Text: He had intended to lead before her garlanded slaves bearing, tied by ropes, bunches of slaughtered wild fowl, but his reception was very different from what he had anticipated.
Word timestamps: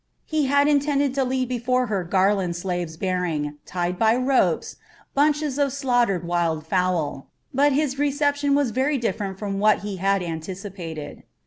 He 0.25 0.47
had 0.47 0.67
intended 0.67 1.13
to 1.13 1.23
lead 1.23 1.47
before 1.47 1.85
her 1.85 2.03
garlanded 2.03 2.55
slaves 2.55 2.97
bearing, 2.97 3.59
tied 3.67 3.99
by 3.99 4.15
ropes, 4.15 4.77
bunches 5.13 5.59
of 5.59 5.71
slaughtered 5.71 6.25
wild 6.25 6.65
fowl, 6.65 7.29
but 7.53 7.71
his 7.71 7.99
reception 7.99 8.55
was 8.55 8.71
very 8.71 8.97
different 8.97 9.37
from 9.37 9.59
what 9.59 9.81
he 9.81 9.97
had 9.97 10.23
anticipated. 10.23 11.21